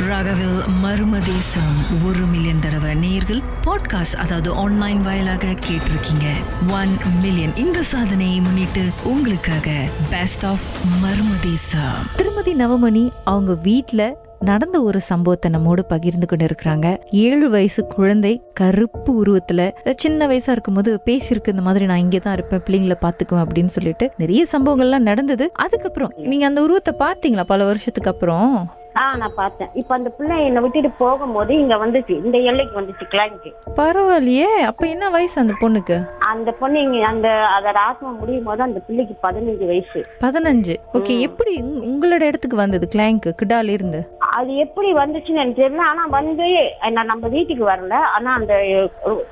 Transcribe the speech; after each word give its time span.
ராகவில் 0.00 0.58
மர்மதேசம் 0.82 2.04
ஒரு 2.06 2.18
மில்லியன் 2.18 2.60
தடவை 2.60 2.94
நேர்கள் 2.94 3.40
பாட்காஸ்ட் 3.64 4.16
அதாவது 4.16 4.54
ஆன்லைன் 4.54 5.00
வாயிலாக 5.00 5.46
கேட்டிருக்கீங்க. 5.46 6.26
ஒன் 6.68 6.96
மில்லியன் 7.22 7.56
இந்த 7.56 7.82
சாதனையை 7.82 8.40
முன்னிட்டு 8.40 8.84
உங்களுக்காக 9.04 9.80
பெஸ்ட் 10.10 10.46
ஆஃப் 10.46 10.62
மர்மதேசம் 11.02 12.06
திருமதி 12.16 12.54
நவமணி 12.54 13.10
அவங்க 13.24 13.54
வீட்டில் 13.54 14.16
நடந்த 14.40 14.82
ஒரு 14.82 15.00
சம்பவத்தை 15.00 15.50
நம்மோடு 15.50 15.84
பகிர்ந்து 15.84 16.26
கொண்டு 16.26 16.46
இருக்கிறாங்க 16.46 16.98
ஏழு 17.10 17.50
வயசு 17.50 17.86
குழந்தை 17.86 18.42
கருப்பு 18.52 19.24
உருவத்துல 19.24 19.72
சின்ன 19.96 20.26
வயசா 20.26 20.48
இருக்கும்போது 20.48 21.02
பேசியிருக்கு 21.04 21.48
இந்த 21.48 21.62
மாதிரி 21.62 21.86
நான் 21.86 21.98
இங்கே 21.98 22.18
தான் 22.18 22.32
இருப்பேன் 22.32 22.60
பிள்ளைங்களை 22.60 22.94
பாத்துக்குவேன் 23.02 23.46
அப்படின்னு 23.46 23.66
சொல்லிட்டு 23.66 24.10
நிறைய 24.16 24.46
சம்பவங்கள்லாம் 24.52 24.98
நடந்தது. 24.98 25.50
அதுக்கப்புறம் 25.52 26.12
நீங்க 26.16 26.46
அந்த 26.46 26.62
உருவத்தை 26.62 26.94
பாத்தீங்களா 26.98 27.42
பல 27.42 27.64
வருஷத்துக்கு 27.64 28.10
அப்புறம்? 28.10 28.75
ஆ 28.98 29.16
நான் 29.16 29.32
பார்த்தேன். 29.36 29.68
இப்ப 29.74 29.94
அந்த 29.94 30.10
பிள்ளை 30.10 30.44
என்னை 30.44 30.62
விட்டுட்டு 30.62 30.90
போகும்போது 30.90 31.58
இங்க 31.58 31.86
வந்துச்சு. 31.86 32.24
இந்த 32.24 32.38
எல்லைக்கு 32.38 32.80
வந்துச்சு 32.80 33.04
கிளாங்க்கு 33.10 33.52
பரவாயில்லையே. 33.76 34.42
அப்ப 34.42 34.86
என்ன 34.86 35.10
வயசு 35.10 35.40
அந்த 35.40 35.54
பொண்ணுக்கு? 35.60 36.18
அந்த 36.18 36.52
பொண்ணு 36.52 36.80
இங்க 36.82 37.06
அந்த 37.06 37.28
அதோட 37.28 37.74
ஆத்மா 37.74 38.10
முடியும் 38.10 38.44
போது 38.44 38.62
அந்த 38.62 38.80
பிள்ளைக்கு 38.80 39.28
பதினஞ்சு 39.28 39.66
வயசு. 39.66 40.06
பதினஞ்சு. 40.20 40.76
ஓகே 40.94 41.20
எப்படி 41.20 41.60
உங்க- 41.60 42.06
உங்களோட 42.06 42.20
இடத்துக்கு 42.20 42.56
வந்தது 42.56 42.88
கிளாங்க் 42.88 43.34
கிடால 43.42 43.68
இருந்து 43.68 44.15
அது 44.36 44.56
எப்படி 44.56 44.92
வந்துச்சுன்னு 44.94 45.34
எனக்கு 45.34 45.62
தெரியல. 45.62 45.76
ஆனா 45.76 46.06
வந்து 46.10 46.44
என்ன 46.82 47.02
நம்ம 47.02 47.28
வீட்டுக்கு 47.28 47.68
வரல. 47.68 47.92
ஆனா 47.92 48.34
அந்த 48.34 48.54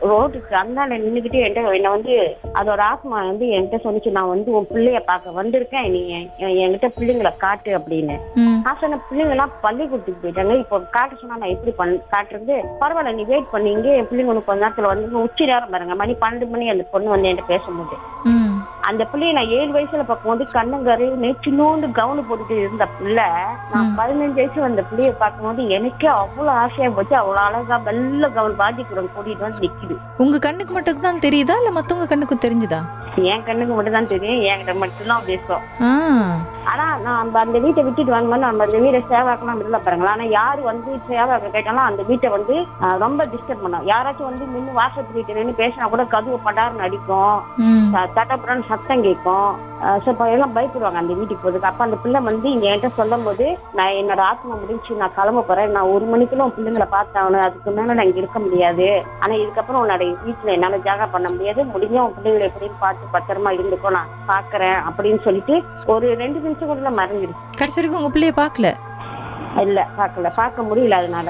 ரோட்டுக்கு 0.03 0.55
அந்தாண்ட 0.55 0.95
நின்னுக்கிட்டு 0.95 1.37
என்கிட்ட 1.37 1.75
என்ன 1.75 1.91
வந்து 1.91 2.37
அதோட 2.55 2.79
ஆத்மா 2.79 3.25
வந்து 3.25 3.47
என்கிட்ட 3.47 3.75
சொன்னிச்சு 3.85 4.11
நான் 4.11 4.29
வந்து 4.29 4.53
உன் 4.53 4.67
பிள்ளைய 4.75 5.01
பார்க்க 5.01 5.43
வந்திருக்கேன். 5.43 5.91
நீ 5.91 6.01
என்- 6.01 6.29
என்கிட்ட 6.43 6.89
பிள்ளைங்களை 6.99 7.37
காட்டு 7.37 7.79
அப்படின்னு. 7.79 8.17
நான் 8.63 8.77
சொன்ன 8.81 8.99
பிள்ளைங்க 9.11 9.31
எல்லாம் 9.31 9.51
பள்ளிக்கூடத்துக்கு 9.61 10.29
போயிட்டாங்க. 10.29 10.59
இப்போ 10.59 10.81
காட்ட 10.81 11.15
சொன்னா 11.21 11.37
நான் 11.37 11.49
எப்படி 11.49 11.71
பண்ண 11.71 11.99
காட்டுறது? 12.11 12.65
பரவாயில்ல 12.81 13.15
நீ 13.15 13.25
வெயிட் 13.25 13.53
பண்ணீங்க 13.53 13.97
என் 13.97 14.05
பிள்ளைங்க 14.05 14.25
உனக்கு 14.25 14.45
கொஞ்ச 14.45 14.69
நேரத்துல 14.69 14.83
வந்து 14.83 15.23
உச்சி 15.23 15.45
நேரம் 15.45 15.71
பாருங்க. 15.71 15.95
மணி 15.95 16.17
பன்னெண்டு 16.21 16.49
மணி 16.49 16.69
அந்த 16.69 16.85
பொண்ணு 16.91 17.09
வந்து 17.09 17.29
என்கிட்ட 17.29 17.47
பேசும்போது. 17.47 17.97
அந்த 18.85 19.07
பிள்ளைய 19.13 19.33
நான் 19.33 19.47
ஏழு 19.47 19.73
வயசுல 19.73 20.03
பார்க்கும்போது 20.03 20.45
கண்ணங்கரைன்னு 20.53 21.35
சின்னோண்டு 21.45 21.89
கவுனு 21.99 22.25
போட்டுட்டு 22.31 22.59
இருந்த 22.59 22.87
பிள்ளை 22.87 23.25
நான் 23.73 23.95
பதினஞ்சு 23.99 24.35
வயசு 24.35 24.63
அந்த 24.63 24.85
பிள்ளைய 24.91 25.11
பார்க்கும்போது 25.19 25.69
எனக்கே 25.69 26.07
அவ்வளவு 26.07 26.57
ஆசையா 26.57 26.91
போச்சு. 26.91 27.17
அவ்வளவு 27.17 27.47
அழகா 27.47 27.77
வெள்ள 27.77 28.29
கவுன் 28.29 28.57
பாதிக்கிறோம் 28.59 29.09
கூட்டிட்டு 29.17 29.39
வந்து 29.39 29.69
நிக்குது. 29.69 29.97
உங்க 30.17 30.39
கண்ணுக்கு 30.39 30.73
மட்டும் 30.73 31.01
தான் 31.01 31.19
தெரியுதா? 31.19 31.57
இல்ல 31.57 31.71
மத்தவங்க 31.71 32.09
கண்ணுக்கும் 32.09 32.41
தெரிஞ்சுதா? 32.41 32.83
என் 33.17 33.45
கண்ணுக்கு 33.45 33.75
மட்டும் 33.75 33.93
தான் 33.93 34.09
தெரியும். 34.09 34.55
என்கிட்ட 34.55 34.75
மட்டும்தான் 34.75 35.23
பேசும். 35.27 35.61
ஆ. 35.83 35.97
ஆனா 36.65 36.97
நான் 36.97 37.21
அந்த- 37.21 37.39
அந்த 37.39 37.59
வீட்டை 37.59 37.85
விட்டுட்டு 37.85 38.11
வரும்போது 38.11 38.41
நம்ம 38.41 38.65
அந்த 38.65 38.79
வீட்டை 38.79 39.05
சேவாக்கெல்லாம் 39.11 39.59
விடல 39.59 39.79
பாருங்களா 39.85 40.07
ஆனா 40.07 40.23
யாரு 40.23 40.63
வந்து 40.63 41.01
சேவாக்க 41.09 41.51
கேட்டாலும் 41.51 41.81
அந்த 41.81 42.03
வீட்டை 42.03 42.31
வந்து 42.31 42.67
ரொம்ப 42.99 43.27
டிஸ்டர்ப் 43.27 43.61
பண்ணும். 43.63 43.87
யாராச்சும் 43.87 44.25
வந்து 44.25 44.47
நின்று 44.47 44.73
வாசல் 44.73 45.05
வீட்டு 45.13 45.35
நின்று 45.35 45.67
பேசினா 45.67 45.89
கூட 45.89 46.05
கதவு 46.05 46.41
படாருன்னு 46.45 46.79
அடிக்கும். 46.79 47.43
தட்டப்புறன்னு 47.93 48.73
சத்தம் 48.75 49.03
கேட்கும். 49.03 49.73
இப்ப 50.11 50.31
எல்லாம் 50.31 50.55
பயப்படுவாங்க 50.57 51.01
அந்த 51.03 51.15
வீட்டுக்கு 51.15 51.43
போறதுக்கு. 51.45 51.71
அப்ப 51.71 51.85
அந்த 51.85 51.97
பிள்ளை 52.03 52.21
வந்து 52.29 52.51
இங்க 52.51 52.67
என்கிட்ட 52.69 52.91
சொல்லும் 53.01 53.25
போது 53.25 53.47
நான் 53.79 53.97
என்னோட 54.01 54.21
ஆத்மா 54.31 54.55
முடிஞ்சு 54.61 54.95
நான் 55.03 55.15
கிளம்ப 55.17 55.43
போறேன். 55.49 55.71
நான் 55.77 55.91
ஒரு 55.95 56.05
மணிக்குள்ள 56.05 56.45
உன் 56.47 56.57
பிள்ளைங்களை 56.57 56.87
பார்த்தாகணும். 56.95 57.45
அதுக்கு 57.49 57.71
மேல 57.77 57.93
நான் 57.99 58.09
இங்க 58.09 58.21
இருக்க 58.23 58.39
முடியாது. 58.39 58.89
ஆனா 59.21 59.35
இதுக்கப்புறம் 59.35 59.81
உன்னோட 59.83 60.03
வீட்டுல 60.27 60.53
என்னால 60.57 60.77
ஜாகா 60.87 61.07
பண்ண 61.13 61.29
முடியாது. 61.35 61.63
முடிஞ்ச 61.75 61.97
உன் 62.07 62.15
பிள்ளைங்களை 62.19 62.51
எப்படின்னு 62.51 62.83
பார்த்து 62.85 63.13
பத்திரமா 63.17 63.51
இருந்துக்கோ. 63.59 63.91
நான் 63.91 64.13
பாக்குறேன் 64.29 64.79
அப்படின்னு 64.89 65.21
சொல்லிட்டு 65.29 65.57
ஒரு 65.87 66.15
ரெண்டு 66.23 66.41
நிமிஷம் 66.41 66.69
கூட 66.69 66.91
மறந்துடுச்சு. 66.91 67.41
கடைசி 67.57 67.89
வரைக்கும் 67.89 68.03
உங்க 68.03 68.13
பிள்ளைய 68.15 68.33
பார்க்கல? 68.43 68.71
இல்ல 69.61 69.81
பார்க்கல. 69.99 70.33
பார்க்க 70.35 70.63
முடியல 70.63 70.97
அதனால. 71.03 71.29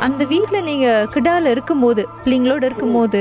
அந்த 0.00 0.22
வீட்ல 0.24 0.58
நீங்க 0.60 0.86
கிடால 1.14 1.50
இருக்கும்போது 1.50 2.02
பிள்ளைங்களோட 2.22 2.62
இருக்கும்போது 2.62 3.20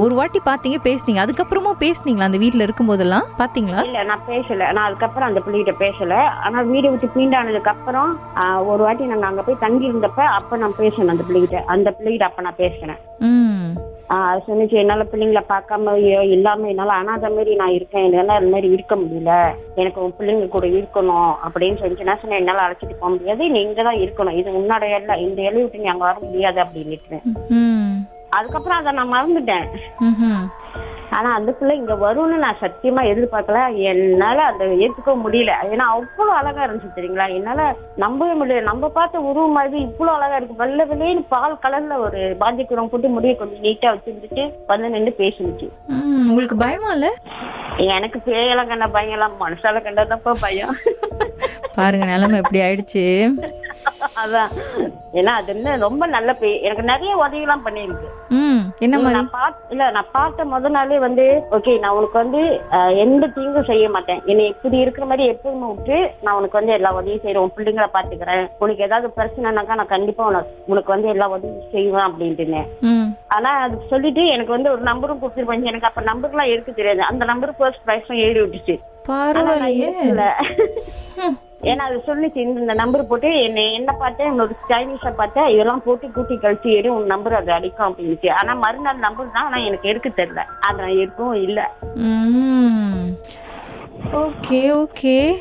ஒரு 0.00 0.14
வாட்டி 0.14 0.38
பாத்தீங்க 0.44 0.78
பேசுனீங்க. 0.84 1.20
அதுக்கப்புறமா 1.22 1.70
பேசுனீங்களா 1.80 2.26
அந்த 2.26 2.38
வீட்ல 2.38 2.66
இருக்கும்போதெல்லாம்? 2.66 3.26
பாத்தீங்களா? 3.38 3.82
இல்ல 3.82 4.02
நான் 4.04 4.26
பேசல. 4.26 4.66
நான் 4.72 4.88
அதுக்கப்புறம் 4.88 5.28
அந்த 5.28 5.40
பிள்ளைகிட்ட 5.40 5.74
பேசல. 5.80 6.14
ஆனா 6.44 6.60
வீடு 6.70 6.90
விட்டு 6.90 7.08
ஆஹ், 8.42 8.62
ஒரு 8.66 8.82
வாட்டி 8.82 9.04
நாங்க 9.04 9.26
அங்க 9.26 9.42
போய் 9.42 9.62
தங்கி 9.64 9.88
இருந்தப்ப 9.90 10.26
அப்ப 10.38 10.56
நான் 10.56 10.78
பேசினேன் 10.78 11.14
அந்த 11.14 11.26
பிள்ளைகிட்ட. 11.28 11.60
அந்த 11.66 11.88
பிள்ளைகிட்ட 11.90 12.28
அப்ப 12.28 12.42
நான் 12.42 12.60
அது 12.60 12.96
சொன்னிச்சு 14.14 14.72
என்னால 14.72 15.02
பிள்ளைங்களை 15.02 15.42
பார்க்காம 15.48 15.94
இல்லாம 16.22 16.68
என்னால 16.68 16.92
அனாதை 16.92 17.30
மாதிரி 17.30 17.54
நான் 17.54 17.72
இருக்கேன். 17.72 18.04
என்னால 18.04 18.32
அது 18.32 18.48
மாதிரி 18.48 18.72
இருக்க 18.72 18.96
முடியல. 18.96 19.54
எனக்கு 19.74 20.04
உன் 20.04 20.14
பிள்ளைங்க 20.18 20.48
கூட 20.48 20.66
இருக்கணும் 20.66 21.34
அப்படின்னு 21.44 21.76
சொல்லிச்சு 21.80 22.02
நான் 22.02 22.18
சொன்னேன். 22.18 22.38
என்னால 22.38 22.60
அழைச்சிட்டு 22.68 22.94
போக 23.00 23.12
முடியாது. 23.12 23.50
நீ 23.50 23.64
இங்கதான் 23.64 24.00
இருக்கணும். 24.00 24.36
இது 24.36 24.50
உன்னோட 24.50 24.90
எல்லை 24.90 25.22
இந்த 25.22 25.42
எல்லை 25.42 25.62
விட்டு 25.62 25.78
நீ 25.78 25.84
அங்க 25.84 26.04
வர 26.04 26.18
முடியாது 26.22 26.62
அப்படின்னுட்டு. 26.62 27.18
அதுக்கப்புறம் 28.30 28.78
அதை 28.78 28.92
நான் 28.92 29.12
மறந்துட்டேன். 29.12 29.64
ஆனா 31.10 31.34
அந்த 31.34 31.52
பிள்ளை 31.52 31.76
இங்க 31.76 31.94
வரும்னு 31.94 32.36
நான் 32.44 32.60
சத்தியமா 32.60 33.02
எதிர்பார்க்கல. 33.12 33.60
என்னால 33.76 34.42
அதை 34.42 34.66
ஏத்துக்க 34.84 35.14
முடியல. 35.24 35.52
ஏன்னா 35.72 35.86
அவ்வளவு 35.94 36.36
அழகா 36.36 36.64
இருந்துச்சு 36.64 36.96
தெரியுங்களா? 36.96 37.26
என்னால 37.34 37.76
நம்பவே 37.96 38.34
முடியல. 38.40 38.62
நம்ம 38.62 38.88
பார்த்த 38.88 39.20
உருவம் 39.20 39.56
மாதிரி 39.58 39.80
இவ்வளவு 39.80 40.16
அழகா 40.16 40.36
இருக்கு. 40.36 40.60
வெள்ளை 40.62 40.86
வெள்ளைன்னு 40.90 41.24
பால் 41.28 41.60
கலர்ல 41.62 41.98
ஒரு 41.98 42.36
பாஞ்சிக்குரம் 42.40 42.90
போட்டு 42.92 43.08
முடிய 43.08 43.34
கொஞ்சம் 43.34 43.64
நீட்டா 43.64 43.90
வச்சிருந்துட்டு 43.92 44.44
வந்து 44.66 44.90
நின்று 44.90 45.14
பேசினுச்சு. 45.18 45.68
உங்களுக்கு 46.28 46.56
பயமா 46.56 46.92
இல்ல? 46.92 47.10
எனக்கு 47.76 48.18
பேயெல்லாம் 48.24 48.68
கண்ட 48.68 48.86
பயம் 48.86 49.12
எல்லாம் 49.12 49.36
மனசால 49.40 49.82
கண்டதப்ப 49.84 50.34
பயம். 50.40 50.74
பாருங்க 51.74 52.04
நிலைமை 52.04 52.38
எப்படி 52.38 52.60
ஆயிடுச்சு? 52.60 53.04
அதான். 54.24 54.50
ஏன்னா 55.12 55.32
அது 55.38 55.54
என்ன 55.54 55.76
ரொம்ப 55.76 56.06
நல்ல 56.06 56.32
பேய் 56.34 56.62
எனக்கு 56.62 56.82
நிறைய 56.82 57.16
உதவி 57.16 57.40
எல்லாம் 57.40 57.66
பண்ணிருக்கு 57.66 58.08
என்ன 58.78 58.98
மாதிரி? 58.98 59.20
நான் 59.20 59.30
பாத்- 59.30 59.70
இல்ல 59.70 59.90
நான் 59.90 60.06
பார்த்த 60.12 60.44
முத 60.44 60.68
நாளே 60.68 60.98
வந்து 60.98 61.42
ஓகே 61.50 61.78
நான் 61.78 61.92
உனக்கு 61.92 62.18
வந்து 62.18 62.42
எந்த 62.96 63.26
தீங்கும் 63.26 63.64
செய்ய 63.64 63.88
மாட்டேன். 63.88 64.22
என்னை 64.24 64.46
இப்படி 64.46 64.76
இருக்கிற 64.76 65.06
மாதிரி 65.06 65.30
எப்பவுமே 65.30 65.74
விட்டு 65.74 66.10
நான் 66.22 66.34
உனக்கு 66.34 66.58
வந்து 66.58 66.72
எல்லா 66.72 66.92
உதவியும் 66.92 67.20
செய்யறேன் 67.20 67.44
உன் 67.44 67.52
பிள்ளைங்களை 67.56 67.86
பாத்துக்கிறேன். 67.94 68.50
உனக்கு 68.58 68.82
ஏதாவது 68.82 69.12
பிரச்சனைனாக்கா 69.16 69.74
நான் 69.74 69.86
கண்டிப்பா 69.86 70.44
உனக்கு 70.66 70.92
வந்து 70.92 71.08
எல்லா 71.08 71.28
உதவியும் 71.28 71.70
செய்வேன் 71.72 72.08
அப்படின்ட்டுனேன். 72.10 72.68
ஆனா 73.28 73.50
அது 73.50 73.76
சொல்லிட்டு 73.90 74.26
எனக்கு 74.26 74.52
வந்து 74.52 74.70
ஒரு 74.70 74.82
நம்பரும் 74.82 75.18
கொடுத்துருப்பாங்க. 75.22 75.62
எனக்கு 75.62 75.88
அப்ப 75.90 76.02
நம்பர்லாம் 76.02 76.46
எடுக்க 76.46 76.72
தெரியாது. 76.72 77.02
அந்த 77.02 77.24
நம்பர் 77.24 77.56
ஃபர்ஸ்ட் 77.56 77.86
பிரைஸும் 77.86 78.16
எழுதி 78.16 78.40
விட்டுச்சு. 78.40 78.76
பரவாயில்லையே. 79.08 80.30
ஏன்னா 81.62 81.78
அது 81.78 82.02
சொல்லிச்சு 82.06 82.36
இந்த 82.36 82.60
இந்த 82.60 82.74
நம்பர் 82.74 83.06
போட்டு 83.06 83.42
என்ன 83.42 83.60
என்ன 83.60 83.92
பார்த்தேன் 83.92 84.30
என்னோட 84.32 84.52
சைனீஸ 84.70 85.14
பார்த்தேன் 85.16 85.46
இதெல்லாம் 85.46 85.82
போட்டு 85.84 86.12
கூட்டி 86.12 86.34
கழிச்சு 86.34 86.68
ஏறி 86.70 86.88
உன் 86.88 87.06
நம்பர் 87.06 87.32
அது 87.32 87.52
அடிக்கும் 87.52 87.88
அப்படின்னுச்சு. 87.88 88.30
ஆனா 88.30 88.54
மறுநாள் 88.54 88.96
நம்பர் 88.98 89.32
தான் 89.32 89.44
ஆனா 89.44 89.56
எனக்கு 89.56 89.88
எடுக்க 89.88 90.08
தெரியல. 90.08 90.44
அதான் 90.68 90.88
இருக்கும் 90.88 91.34
இல்ல. 91.34 91.70
Okay 94.12 94.72
okay. 94.72 95.38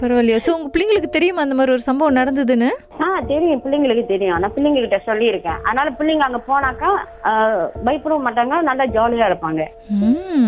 பரவாயில்லையா. 0.00 0.38
ஸோ 0.44 0.50
உங்க 0.56 0.68
பிள்ளைங்களுக்கு 0.68 1.10
தெரியுமா 1.10 1.40
அந்த 1.42 1.54
மாதிரி 1.54 1.72
ஒரு 1.72 1.84
சம்பவம் 1.86 2.18
நடந்ததுன்னு? 2.18 2.68
ஆ 3.00 3.08
தெரியும். 3.30 3.60
பிள்ளைங்களுக்கு 3.64 4.04
தெரியும். 4.06 4.34
ஆனா 4.36 4.48
பிள்ளைங்க 4.48 4.80
கிட்ட 4.80 4.98
சொல்லியிருக்கேன். 5.06 5.58
அதனால 5.66 5.88
பிள்ளைங்க 5.98 6.24
அங்க 6.26 6.40
போனாக்கா 6.48 6.90
ஆஹ், 7.30 7.66
பயப்படவும் 7.86 8.26
மாட்டாங்க. 8.26 8.54
நல்லா 8.62 8.84
ஜாலியா 8.94 9.26
இருப்பாங்க. 9.30 9.62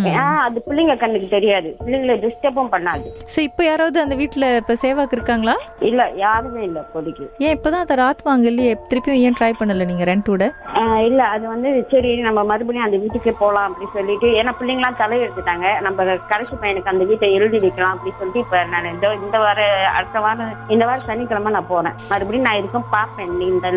ஏன்னா 0.09 0.27
அது 0.47 0.59
பிள்ளைங்க 0.67 0.95
கண்ணுக்கு 0.97 1.29
தெரியாது. 1.29 1.69
பிள்ளைங்களை 1.83 2.17
டிஸ்டர்பும் 2.25 2.73
பண்ணாது. 2.75 3.07
ஸோ 3.33 3.41
இப்போ 3.49 3.63
யாராவது 3.65 3.99
அந்த 4.01 4.15
வீட்டில் 4.15 4.49
இப்போ 4.61 4.77
சேவாக்கு 4.83 5.17
இருக்காங்களா? 5.19 5.57
இல்ல 5.91 6.03
யாருமே 6.23 6.63
இல்ல 6.69 6.79
இப்போதைக்கு. 6.87 7.27
ஏன் 7.45 7.55
இப்போதான் 7.57 7.91
தர 7.93 8.03
ஆத்மா 8.05 8.33
அங்கே 8.35 8.51
இல்லையே? 8.53 8.75
திருப்பியும் 8.91 9.23
ஏன் 9.25 9.39
ட்ரை 9.39 9.53
பண்ணல 9.55 9.89
நீங்கள் 9.91 10.11
ரெண்டோட 10.11 10.45
ஆஹ் 10.81 11.03
இல்ல 11.09 11.23
அது 11.35 11.45
வந்து 11.49 11.71
சரி 11.93 12.11
நம்ம 12.23 12.41
மறுபடியும் 12.45 12.87
அந்த 12.87 12.99
வீட்டுக்கே 13.03 13.35
போலாம் 13.41 13.69
அப்படி 13.69 13.87
சொல்லிட்டு 13.95 14.29
ஏன்னா 14.41 14.53
பிள்ளைங்களாம் 14.59 15.01
தலையெடுத்துட்டாங்க 15.03 15.51
நம்ம 15.83 15.99
கடைசி 16.31 16.55
பையனுக்கு 16.57 16.93
அந்த 16.93 17.05
வீட்டை 17.11 17.29
எழுதி 17.39 17.59
வைக்கலாம் 17.61 17.95
அப்படி 17.95 18.13
சொல்லிட்டு 18.19 18.45
இப்ப 18.45 18.59
நான் 18.83 18.95
இந்த 18.95 19.09
இந்த 19.25 19.39
வார 19.39 19.61
அடுத்த 19.97 20.21
வாரம் 20.21 20.53
இந்த 20.69 20.85
வாரம் 20.85 21.07
சனிக்கிழமை 21.07 21.51
நான் 21.53 21.67
போறேன். 21.67 21.97
மறுபடியும் 22.11 22.47
நான் 22.49 22.87
பார்ப்பேன். 22.97 23.33
நீ 23.39 23.47
இந்த 23.47 23.69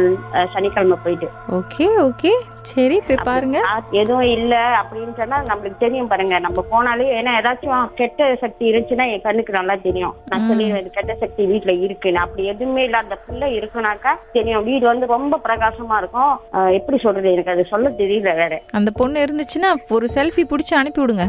சனிக்கிழமை 0.53 0.97
போயிட்டு. 1.03 1.27
Okay 1.59 1.87
okay. 2.07 2.31
சரி 2.71 2.95
போய் 3.07 3.17
பாருங்க. 3.23 3.57
எதுவும் 3.91 4.29
இல்ல 4.35 4.53
அப்படின்னு 4.79 5.13
சொன்னா 5.17 5.37
நம்மளுக்கு 5.49 5.77
தெரியும் 5.77 6.07
பாருங்க. 6.07 6.39
நம்ம 6.39 6.63
போனாலே 6.71 7.05
ஏன்னா 7.17 7.31
ஏதாச்சும் 7.39 7.91
கெட்ட 7.99 8.29
சக்தி 8.43 8.71
இருந்துச்சுன்னா 8.71 9.05
என் 9.13 9.21
கண்ணுக்கு 9.21 9.53
நல்லா 9.53 9.75
தெரியும். 9.75 10.15
நான் 10.25 10.47
சொல்லிடுவேன் 10.49 10.89
கெட்ட 10.97 11.15
சக்தி 11.15 11.45
வீட்டுல 11.45 11.81
இருக்குன்னு 11.81 12.19
அப்படி 12.19 12.45
எதுவுமே 12.53 12.83
இல்ல. 12.83 12.97
அந்த 12.97 13.17
பிள்ளை 13.27 13.49
இருக்குனாக்கா 13.59 14.13
தெரியும். 14.31 14.63
வீடு 14.63 14.85
வந்து 14.85 15.05
ரொம்ப 15.15 15.39
பிரகாசமா 15.47 15.97
இருக்கும். 15.97 16.33
எப்படி 16.79 16.97
சொல்றது? 16.97 17.31
எனக்கு 17.31 17.51
அது 17.51 17.65
சொல்ல 17.65 17.89
தெரியல 18.01 18.35
வேற. 18.41 18.61
அந்த 18.71 18.91
பொண்ணு 19.01 19.25
இருந்துச்சுன்னா 19.25 19.71
ஒரு 19.89 20.09
செல்ஃபி 20.15 20.45
பிடிச்சி 20.53 20.73
அனுப்பி 20.73 21.01
விடுங்க 21.01 21.27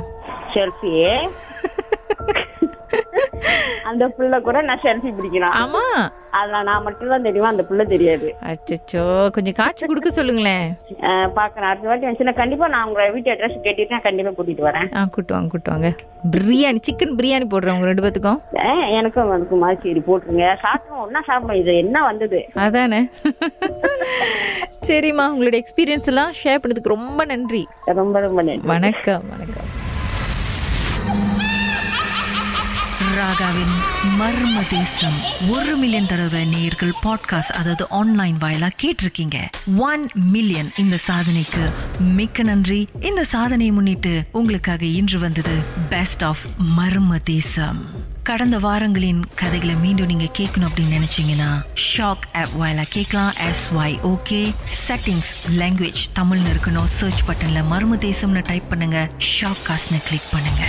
செல்ஃபியே 0.54 1.12
அந்த 3.90 4.04
புள்ள 4.16 4.36
கூட 4.46 4.58
நான் 4.68 4.82
செல்ஃபி 4.84 5.10
பிடிக்கிறேன் 5.16 5.56
ஆமா. 5.62 5.82
அதுல 6.38 6.62
நான் 6.68 6.84
மட்டும் 6.86 7.12
தான் 7.12 7.26
தெரியும் 7.26 7.50
அந்த 7.50 7.62
புள்ள 7.68 7.82
தெரியாது. 7.92 8.28
அச்சச்சோ 8.52 9.04
கொஞ்சம் 9.34 9.56
காய்ச்சி 9.58 9.84
கொடுக்க 9.90 10.10
சொல்லுங்களேன். 10.18 10.66
பாக்குறேன். 11.38 11.68
அடுத்த 11.70 11.88
வாட்டி 11.90 12.06
வந்துச்சுன்னா 12.06 12.34
கண்டிப்பா 12.40 12.66
நான் 12.74 12.86
உங்க 12.88 13.06
வீட்டு 13.14 13.32
அட்ரஸ் 13.34 13.64
கேட்டுட்டு 13.66 13.94
நான் 13.96 14.06
கண்டிப்பா 14.08 14.32
கூட்டிட்டு 14.38 14.66
வரேன். 14.68 14.88
ஆ 14.98 15.06
கூட்டுவாங்க 15.16 15.50
கூட்டுவாங்க 15.54 15.90
பிரியாணி 16.34 16.80
சிக்கன் 16.88 17.16
பிரியாணி 17.20 17.46
போடுறேன் 17.52 17.76
உங்க 17.76 17.88
ரெண்டு 17.90 18.04
பேத்துக்கும். 18.04 18.40
எனக்கும் 18.98 19.32
அதுக்கு 19.36 19.58
மாதிரி 19.64 19.80
சரி 19.86 20.02
போட்டுருங்க. 20.08 20.48
சாப்பிடுவோம் 20.64 21.04
ஒன்னா 21.06 21.22
சாப்பிடுவோம் 21.30 21.60
இது 21.62 21.74
என்ன 21.84 22.02
வந்தது? 22.10 22.40
அதானே. 22.66 23.00
சரிம்மா 24.88 25.26
உங்களுடைய 25.34 25.60
எக்ஸ்பீரியன்ஸ் 25.64 26.10
எல்லாம் 26.12 26.34
ஷேர் 26.42 26.62
பண்ணதுக்கு 26.64 26.94
ரொம்ப 26.96 27.24
நன்றி. 27.32 27.64
ரொம்ப 28.00 28.20
ரொம்ப 28.26 28.40
நன்றி. 28.48 28.68
வணக்கம் 28.74 29.24
வணக்கம். 29.34 29.70
ராகாவின் 33.26 33.74
மர்ம 34.20 34.66
தேசம். 34.66 35.20
ஒரு 35.48 35.76
மில்லியன் 35.76 36.06
தடவை 36.06 36.44
நேர்கள் 36.44 36.92
பாட்காஸ்ட் 37.02 37.52
அதாவது 37.52 37.88
ஆன்லைன் 37.88 38.38
வாயிலா 38.38 38.70
கேட்டிருக்கீங்க. 38.82 39.48
ஒன் 39.76 40.10
மில்லியன் 40.14 40.72
இந்த 40.76 40.98
சாதனைக்கு 41.08 41.72
மிக்க 41.98 42.42
நன்றி. 42.42 42.88
இந்த 43.00 43.24
சாதனையை 43.24 43.74
முன்னிட்டு 43.74 44.24
உங்களுக்காக 44.32 44.84
இன்று 44.84 45.18
வந்தது 45.18 45.58
பெஸ்ட் 45.88 46.24
ஆஃப் 46.24 46.38
மர்ம 46.78 47.22
தேசம். 47.24 48.04
கடந்த 48.22 48.58
வாரங்களின் 48.58 49.24
கதைகளை 49.34 49.74
மீண்டும் 49.74 50.06
நீங்க 50.06 50.24
கேட்கணும் 50.24 50.68
அப்படின்னு 50.68 51.00
நினைச்சீங்கன்னா 51.00 51.62
ஷாக் 51.96 52.36
ஆப் 52.36 52.60
வாயிலா 52.60 52.84
கேட்கலாம். 52.88 53.34
S 53.36 53.68
Y 53.74 53.98
okay 54.02 54.54
settings 54.88 55.52
language 55.58 56.04
தமிழ்னு 56.14 56.46
இருக்கணும். 56.54 56.84
சர்ச் 56.84 57.24
பட்டன்ல 57.28 57.64
மர்ம 57.70 57.96
தேசம்னு 57.98 58.42
டைப் 58.42 58.68
பண்ணுங்க. 58.68 59.10
ஷாக் 59.40 59.68
காஸ்ட்னு 59.68 60.02
கிளிக் 60.04 60.32
பண்ணுங்க. 60.32 60.66